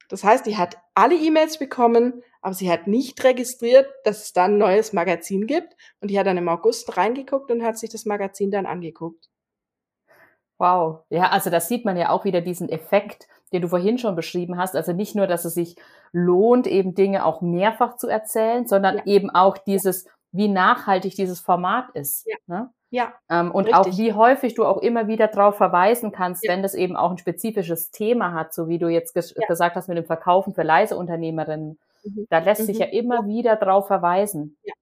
[0.09, 4.45] Das heißt, die hat alle E-Mails bekommen, aber sie hat nicht registriert, dass es da
[4.45, 5.75] ein neues Magazin gibt.
[6.01, 9.29] Und die hat dann im August reingeguckt und hat sich das Magazin dann angeguckt.
[10.59, 10.99] Wow.
[11.09, 14.57] Ja, also da sieht man ja auch wieder diesen Effekt, den du vorhin schon beschrieben
[14.57, 14.75] hast.
[14.75, 15.77] Also nicht nur, dass es sich
[16.11, 19.05] lohnt, eben Dinge auch mehrfach zu erzählen, sondern ja.
[19.05, 22.27] eben auch dieses, wie nachhaltig dieses Format ist.
[22.27, 22.35] Ja.
[22.47, 22.69] Ne?
[22.89, 23.13] Ja.
[23.29, 23.75] Ähm, und richtig.
[23.75, 26.51] auch wie häufig du auch immer wieder darauf verweisen kannst, ja.
[26.51, 29.47] wenn das eben auch ein spezifisches Thema hat, so wie du jetzt ges ja.
[29.47, 31.79] gesagt hast mit dem Verkaufen für leise Unternehmerinnen.
[32.03, 32.27] Mhm.
[32.29, 32.65] Da lässt mhm.
[32.65, 34.57] sich ja immer wieder darauf verweisen.
[34.63, 34.73] Ja,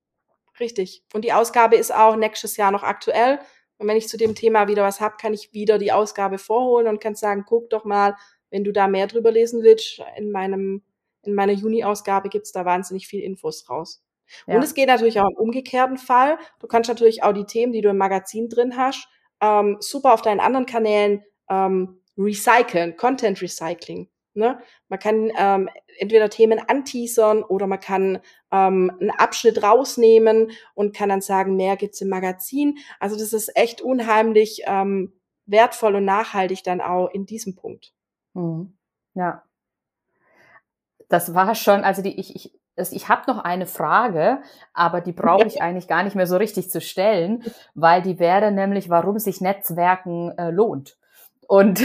[0.60, 1.03] richtig.
[1.13, 3.39] Und die Ausgabe ist auch nächstes Jahr noch aktuell.
[3.77, 6.88] Und wenn ich zu dem Thema wieder was habe, kann ich wieder die Ausgabe vorholen
[6.88, 8.15] und kann sagen, guck doch mal,
[8.51, 10.84] wenn du da mehr drüber lesen willst, in meinem,
[11.23, 14.03] in meiner Juni-Ausgabe gibt's da wahnsinnig viel Infos raus.
[14.45, 14.55] Ja.
[14.55, 16.38] Und es geht natürlich auch im umgekehrten Fall.
[16.60, 19.07] Du kannst natürlich auch die Themen, die du im Magazin drin hast,
[19.41, 24.10] ähm, super auf deinen anderen Kanälen ähm, recyceln, Content Recycling.
[24.33, 24.59] Ne?
[24.87, 28.19] Man kann ähm, entweder Themen anteasern oder man kann
[28.51, 32.77] ähm, einen Abschnitt rausnehmen und kann dann sagen, mehr gibt's im Magazin.
[32.99, 35.13] Also das ist echt unheimlich ähm,
[35.45, 37.93] wertvoll und nachhaltig dann auch in diesem Punkt.
[38.33, 38.77] Mhm.
[39.13, 39.43] Ja.
[41.09, 44.41] Das war schon, also die, ich, ich, ich habe noch eine Frage,
[44.73, 47.43] aber die brauche ich eigentlich gar nicht mehr so richtig zu stellen,
[47.75, 50.97] weil die wäre nämlich, warum sich Netzwerken äh, lohnt.
[51.47, 51.81] Und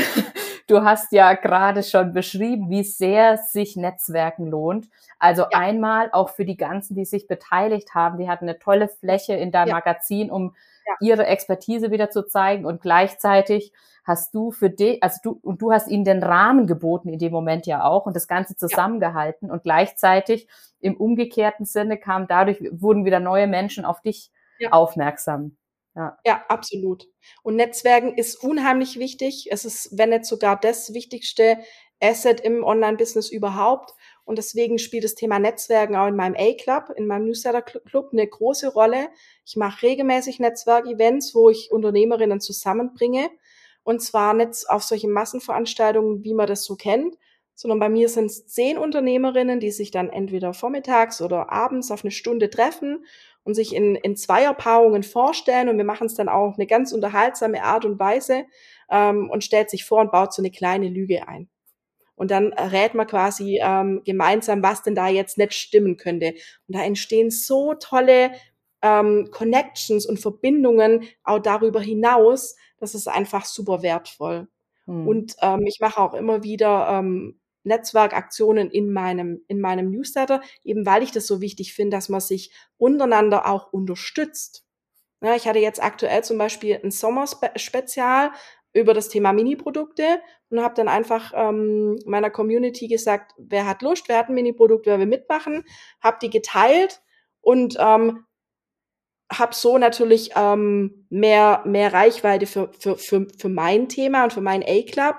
[0.66, 4.88] du hast ja gerade schon beschrieben, wie sehr sich Netzwerken lohnt.
[5.18, 5.58] Also ja.
[5.58, 9.52] einmal auch für die ganzen, die sich beteiligt haben, die hatten eine tolle Fläche in
[9.52, 9.74] deinem ja.
[9.74, 10.54] Magazin, um
[10.86, 10.94] ja.
[11.00, 13.72] ihre Expertise wieder zu zeigen und gleichzeitig
[14.04, 17.32] hast du für dich, also du, und du hast ihnen den Rahmen geboten in dem
[17.32, 20.48] Moment ja auch und das Ganze zusammengehalten und gleichzeitig
[20.80, 24.30] im umgekehrten Sinne kam dadurch, wurden wieder neue Menschen auf dich
[24.70, 25.56] aufmerksam.
[25.96, 26.18] Ja.
[26.26, 27.08] ja, absolut.
[27.42, 29.48] Und Netzwerken ist unheimlich wichtig.
[29.50, 31.58] Es ist, wenn nicht sogar das wichtigste
[32.00, 33.94] Asset im Online-Business überhaupt.
[34.26, 38.74] Und deswegen spielt das Thema Netzwerken auch in meinem A-Club, in meinem Newsletter-Club eine große
[38.74, 39.08] Rolle.
[39.46, 43.30] Ich mache regelmäßig Netzwerkevents, wo ich Unternehmerinnen zusammenbringe.
[43.82, 47.16] Und zwar nicht auf solche Massenveranstaltungen, wie man das so kennt,
[47.54, 52.04] sondern bei mir sind es zehn Unternehmerinnen, die sich dann entweder vormittags oder abends auf
[52.04, 53.06] eine Stunde treffen
[53.46, 55.68] und sich in, in Zweierpaarungen vorstellen.
[55.68, 58.44] Und wir machen es dann auch auf eine ganz unterhaltsame Art und Weise
[58.90, 61.48] ähm, und stellt sich vor und baut so eine kleine Lüge ein.
[62.16, 66.34] Und dann rät man quasi ähm, gemeinsam, was denn da jetzt nicht stimmen könnte.
[66.66, 68.32] Und da entstehen so tolle
[68.82, 74.48] ähm, Connections und Verbindungen auch darüber hinaus, das ist einfach super wertvoll.
[74.86, 75.06] Hm.
[75.06, 80.86] Und ähm, ich mache auch immer wieder ähm, Netzwerkaktionen in meinem, in meinem Newsletter, eben
[80.86, 84.64] weil ich das so wichtig finde, dass man sich untereinander auch unterstützt.
[85.22, 88.30] Ja, ich hatte jetzt aktuell zum Beispiel ein Sommerspezial
[88.72, 94.08] über das Thema Mini-Produkte und habe dann einfach ähm, meiner Community gesagt, wer hat Lust,
[94.08, 95.64] wer hat ein Mini-Produkt, wer will mitmachen,
[96.00, 97.00] habe die geteilt
[97.40, 98.26] und ähm,
[99.32, 104.40] habe so natürlich ähm, mehr, mehr Reichweite für, für, für, für mein Thema und für
[104.40, 105.16] meinen A-Club.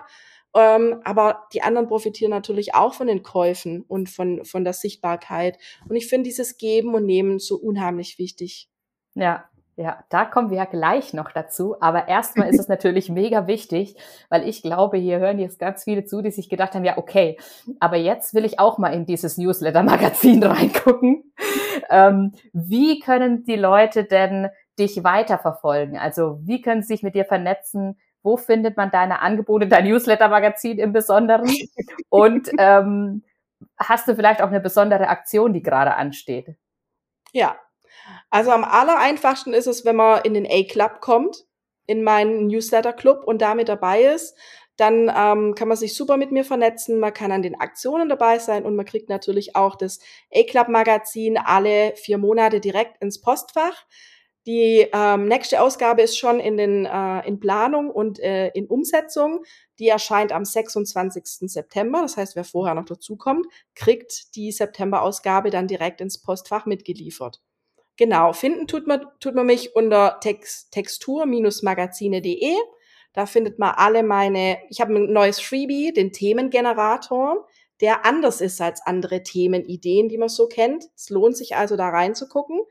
[0.56, 5.58] Ähm, aber die anderen profitieren natürlich auch von den Käufen und von, von der Sichtbarkeit.
[5.88, 8.70] Und ich finde dieses Geben und Nehmen so unheimlich wichtig.
[9.14, 9.46] Ja,
[9.78, 11.76] ja, da kommen wir ja gleich noch dazu.
[11.80, 13.96] Aber erstmal ist es natürlich mega wichtig,
[14.30, 17.38] weil ich glaube, hier hören jetzt ganz viele zu, die sich gedacht haben, ja, okay,
[17.80, 21.32] aber jetzt will ich auch mal in dieses Newsletter-Magazin reingucken.
[21.92, 25.98] Ähm, wie können die Leute denn dich weiterverfolgen?
[25.98, 28.00] Also wie können sie sich mit dir vernetzen?
[28.28, 31.50] Wo findet man deine Angebote, dein Newsletter-Magazin im Besonderen?
[32.10, 33.24] Und ähm,
[33.78, 36.58] hast du vielleicht auch eine besondere Aktion, die gerade ansteht?
[37.32, 37.56] Ja,
[38.30, 41.46] also am allereinfachsten ist es, wenn man in den A-Club kommt,
[41.86, 44.38] in meinen Newsletter-Club und damit dabei ist.
[44.76, 48.40] Dann ähm, kann man sich super mit mir vernetzen, man kann an den Aktionen dabei
[48.40, 50.00] sein und man kriegt natürlich auch das
[50.36, 53.86] A-Club-Magazin alle vier Monate direkt ins Postfach.
[54.48, 59.44] Die ähm, nächste Ausgabe ist schon in, den, äh, in Planung und äh, in Umsetzung.
[59.78, 61.52] Die erscheint am 26.
[61.52, 62.02] September.
[62.02, 67.42] Das heißt, wer vorher noch dazukommt, kriegt die September-Ausgabe dann direkt ins Postfach mitgeliefert.
[67.98, 72.56] Genau, finden tut man, tut man mich unter Text, textur-magazine.de.
[73.12, 77.48] Da findet man alle meine, ich habe ein neues Freebie, den Themengenerator,
[77.82, 80.86] der anders ist als andere Themenideen, die man so kennt.
[80.96, 82.62] Es lohnt sich also da reinzugucken.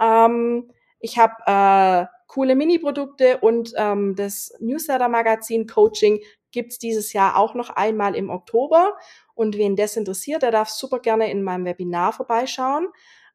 [0.00, 7.54] Ähm, ich habe äh, coole Mini-Produkte und ähm, das Newsletter-Magazin Coaching gibt's dieses Jahr auch
[7.54, 8.96] noch einmal im Oktober.
[9.34, 12.88] Und wen das interessiert, der darf super gerne in meinem Webinar vorbeischauen.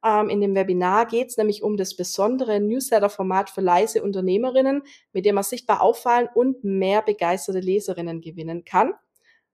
[0.03, 5.25] Ähm, in dem Webinar geht es nämlich um das besondere Newsletter-Format für leise Unternehmerinnen, mit
[5.25, 8.93] dem man sichtbar auffallen und mehr begeisterte Leserinnen gewinnen kann.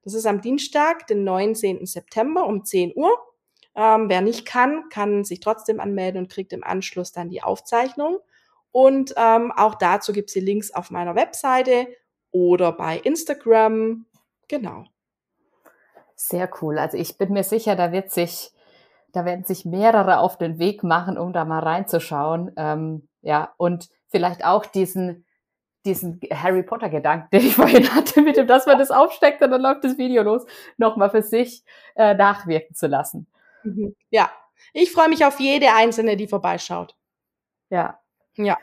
[0.03, 1.85] Das ist am Dienstag, den 19.
[1.85, 3.11] September um 10 Uhr.
[3.79, 8.19] Ähm, wer nicht kann, kann sich trotzdem anmelden und kriegt im Anschluss dann die Aufzeichnung.
[8.71, 11.87] Und ähm, auch dazu gibt es die Links auf meiner Webseite
[12.31, 14.05] oder bei Instagram.
[14.49, 14.83] Genau.
[16.15, 16.77] Sehr cool.
[16.77, 18.51] Also ich bin mir sicher, da wird sich
[19.11, 22.51] da werden sich mehrere auf den Weg machen, um da mal reinzuschauen.
[22.57, 25.25] Ähm, ja, und vielleicht auch diesen,
[25.85, 29.51] diesen Harry Potter Gedanken, den ich vorhin hatte, mit dem, dass man das aufsteckt und
[29.51, 30.45] dann läuft das Video los,
[30.77, 31.63] nochmal für sich
[31.95, 33.27] äh, nachwirken zu lassen.
[33.63, 33.95] Mhm.
[34.09, 34.29] Ja,
[34.73, 36.95] ich freue mich auf jede einzelne, die vorbeischaut.
[37.69, 37.99] Ja.
[38.35, 38.57] Ja.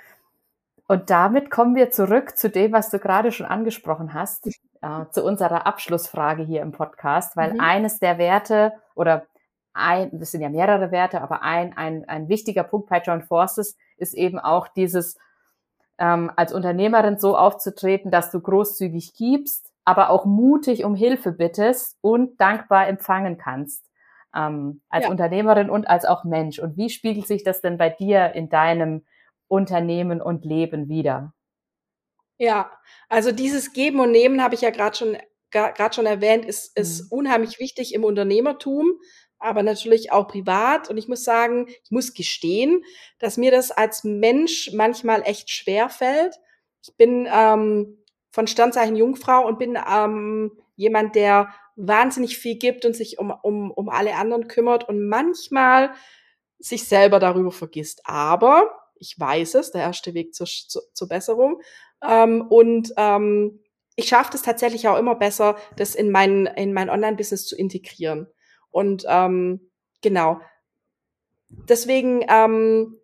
[0.88, 5.24] Und damit kommen wir zurück zu dem, was du gerade schon angesprochen hast, äh, zu
[5.24, 7.60] unserer Abschlussfrage hier im Podcast, weil mhm.
[7.60, 9.26] eines der Werte oder
[9.72, 13.76] ein, das sind ja mehrere Werte, aber ein, ein, ein wichtiger Punkt bei Joint Forces
[13.96, 15.18] ist eben auch dieses,
[15.98, 21.98] ähm, als Unternehmerin so aufzutreten, dass du großzügig gibst, aber auch mutig um Hilfe bittest
[22.00, 23.84] und dankbar empfangen kannst.
[24.36, 25.10] Ähm, als ja.
[25.10, 26.58] Unternehmerin und als auch Mensch.
[26.58, 29.06] Und wie spiegelt sich das denn bei dir in deinem
[29.48, 31.32] Unternehmen und Leben wieder?
[32.38, 32.70] Ja,
[33.08, 35.16] also dieses Geben und Nehmen habe ich ja gerade schon
[35.50, 37.18] gerade schon erwähnt, ist, ist mhm.
[37.18, 38.98] unheimlich wichtig im Unternehmertum,
[39.38, 40.90] aber natürlich auch privat.
[40.90, 42.82] Und ich muss sagen, ich muss gestehen,
[43.18, 46.36] dass mir das als Mensch manchmal echt schwer fällt.
[46.82, 48.04] Ich bin ähm,
[48.36, 53.70] von Standzeichen Jungfrau und bin ähm, jemand, der wahnsinnig viel gibt und sich um, um,
[53.70, 55.92] um alle anderen kümmert und manchmal
[56.58, 58.02] sich selber darüber vergisst.
[58.04, 61.62] Aber ich weiß es, der erste Weg zur, zur, zur Besserung.
[62.06, 63.60] Ähm, und ähm,
[63.94, 68.26] ich schaffe es tatsächlich auch immer besser, das in mein, in mein Online-Business zu integrieren.
[68.70, 69.70] Und ähm,
[70.02, 70.42] genau.
[71.48, 72.98] Deswegen ähm,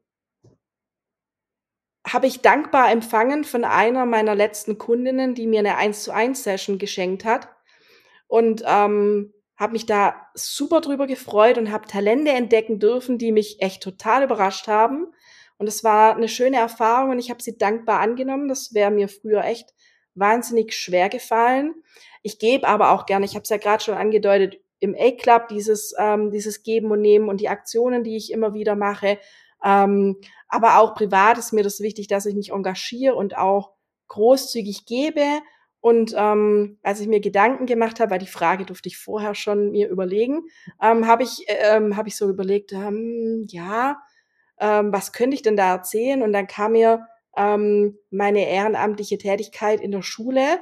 [2.12, 6.42] habe ich dankbar empfangen von einer meiner letzten Kundinnen, die mir eine 1 zu 1
[6.42, 7.48] Session geschenkt hat.
[8.26, 13.60] Und ähm, habe mich da super drüber gefreut und habe Talente entdecken dürfen, die mich
[13.60, 15.06] echt total überrascht haben.
[15.58, 18.48] Und es war eine schöne Erfahrung und ich habe sie dankbar angenommen.
[18.48, 19.72] Das wäre mir früher echt
[20.14, 21.74] wahnsinnig schwer gefallen.
[22.22, 25.94] Ich gebe aber auch gerne, ich habe es ja gerade schon angedeutet, im A-Club dieses,
[25.96, 29.18] ähm, dieses Geben und Nehmen und die Aktionen, die ich immer wieder mache.
[29.64, 30.16] Ähm,
[30.48, 33.72] aber auch privat ist mir das wichtig, dass ich mich engagiere und auch
[34.08, 35.24] großzügig gebe.
[35.80, 39.72] Und ähm, als ich mir Gedanken gemacht habe, weil die Frage durfte ich vorher schon
[39.72, 40.42] mir überlegen,
[40.80, 44.00] ähm, habe ich, ähm, hab ich so überlegt, ähm, ja,
[44.60, 46.22] ähm, was könnte ich denn da erzählen?
[46.22, 50.60] Und dann kam mir ähm, meine ehrenamtliche Tätigkeit in der Schule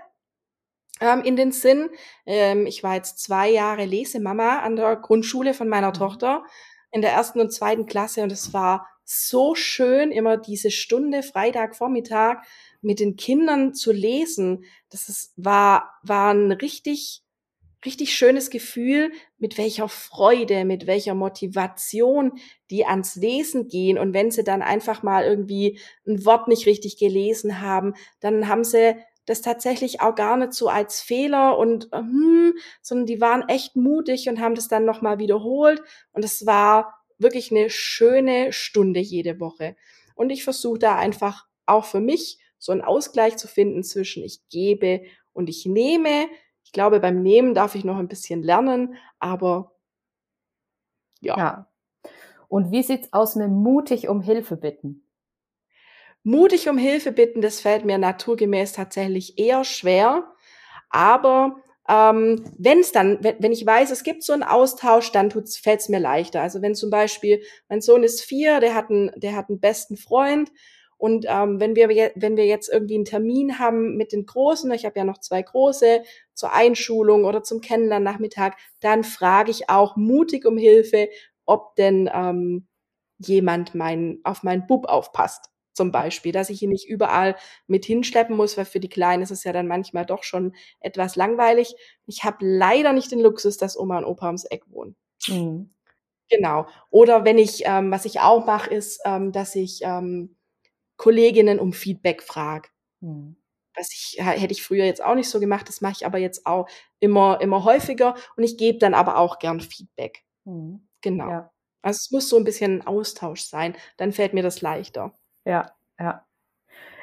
[1.01, 1.91] ähm, in den Sinn.
[2.27, 5.95] Ähm, ich war jetzt zwei Jahre Lesemama an der Grundschule von meiner mhm.
[5.95, 6.45] Tochter
[6.93, 12.43] in der ersten und zweiten Klasse und es war so schön, immer diese Stunde Freitagvormittag
[12.81, 14.65] mit den Kindern zu lesen.
[14.89, 17.23] Das ist, war, war ein richtig
[17.85, 22.33] richtig schönes Gefühl, mit welcher Freude, mit welcher Motivation
[22.71, 23.99] die ans Lesen gehen.
[23.99, 28.65] Und wenn sie dann einfach mal irgendwie ein Wort nicht richtig gelesen haben, dann haben
[28.65, 28.97] sie
[29.31, 34.29] das tatsächlich auch gar nicht so als Fehler und hm, sondern die waren echt mutig
[34.29, 35.83] und haben das dann nochmal wiederholt.
[36.13, 39.77] Und es war wirklich eine schöne Stunde jede Woche.
[40.15, 44.47] Und ich versuche da einfach auch für mich so einen Ausgleich zu finden zwischen ich
[44.49, 46.29] gebe und ich nehme.
[46.65, 49.73] Ich glaube, beim Nehmen darf ich noch ein bisschen lernen, aber
[51.21, 51.39] ja.
[51.39, 51.67] ja.
[52.49, 55.05] Und wie sieht's aus mit mutig um Hilfe bitten?
[56.23, 60.33] Mutig um Hilfe bitten, das fällt mir naturgemäß tatsächlich eher schwer.
[60.91, 61.57] Aber
[61.89, 65.81] ähm, wenn es dann, wenn, wenn ich weiß, es gibt so einen Austausch, dann fällt
[65.81, 66.43] es mir leichter.
[66.43, 69.97] Also wenn zum Beispiel mein Sohn ist vier, der hat einen, der hat einen besten
[69.97, 70.51] Freund
[71.01, 74.85] und ähm, wenn, wir, wenn wir jetzt irgendwie einen Termin haben mit den Großen, ich
[74.85, 76.03] habe ja noch zwei Große,
[76.35, 81.09] zur Einschulung oder zum Kennenlernnachmittag, dann frage ich auch mutig um Hilfe,
[81.47, 82.69] ob denn ähm,
[83.17, 85.49] jemand mein, auf meinen Bub aufpasst.
[85.73, 89.31] Zum Beispiel, dass ich ihn nicht überall mit hinschleppen muss, weil für die Kleinen ist
[89.31, 91.75] es ja dann manchmal doch schon etwas langweilig.
[92.07, 94.97] Ich habe leider nicht den Luxus, dass Oma und Opa ums Eck wohnen.
[95.29, 95.71] Mhm.
[96.31, 96.67] Genau.
[96.91, 100.37] Oder wenn ich, ähm, was ich auch mache, ist, ähm, dass ich ähm,
[100.97, 102.69] Kolleginnen um Feedback frage.
[103.01, 103.37] Hm.
[103.75, 106.47] Das ich, hätte ich früher jetzt auch nicht so gemacht, das mache ich aber jetzt
[106.47, 106.69] auch
[107.01, 110.25] immer, immer häufiger und ich gebe dann aber auch gern Feedback.
[110.45, 110.87] Hm.
[111.01, 111.31] Genau.
[111.31, 111.51] Ja.
[111.83, 115.15] Also es muss so ein bisschen ein Austausch sein, dann fällt mir das leichter.
[115.45, 116.25] Ja, ja.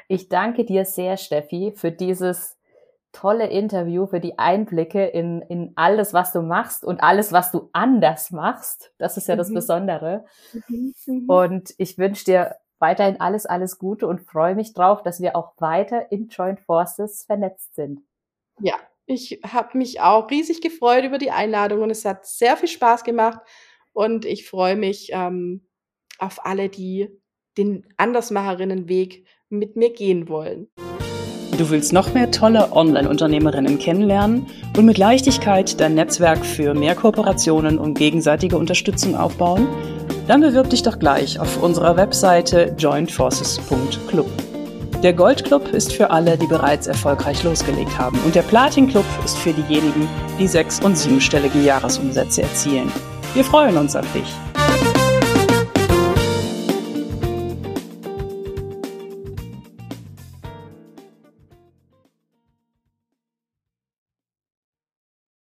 [0.08, 2.58] Ich danke dir sehr, Steffi, für dieses
[3.12, 7.68] tolle Interview, für die Einblicke in, in alles, was du machst und alles, was du
[7.72, 8.92] anders machst.
[8.98, 9.38] Das ist ja mhm.
[9.38, 10.24] das Besondere.
[10.68, 10.94] Mhm.
[11.06, 11.28] Mhm.
[11.28, 15.52] Und ich wünsche dir weiterhin alles, alles Gute und freue mich drauf, dass wir auch
[15.58, 18.02] weiter in Joint Forces vernetzt sind.
[18.60, 18.74] Ja,
[19.06, 23.04] ich habe mich auch riesig gefreut über die Einladung und es hat sehr viel Spaß
[23.04, 23.40] gemacht
[23.92, 25.66] und ich freue mich ähm,
[26.18, 27.10] auf alle, die
[27.58, 30.68] den Andersmacherinnenweg mit mir gehen wollen.
[31.58, 37.78] Du willst noch mehr tolle Online-Unternehmerinnen kennenlernen und mit Leichtigkeit dein Netzwerk für mehr Kooperationen
[37.78, 39.66] und gegenseitige Unterstützung aufbauen?
[40.28, 44.30] Dann bewirb dich doch gleich auf unserer Webseite jointforces.club.
[45.02, 49.04] Der Gold Club ist für alle, die bereits erfolgreich losgelegt haben und der Platin Club
[49.24, 50.08] ist für diejenigen,
[50.38, 52.92] die sechs- und siebenstellige Jahresumsätze erzielen.
[53.34, 54.47] Wir freuen uns auf dich.